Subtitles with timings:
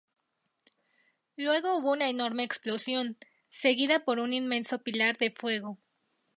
[1.37, 3.19] Luego hubo una enorme explosión,
[3.49, 5.77] seguida por un inmenso pilar de fuego.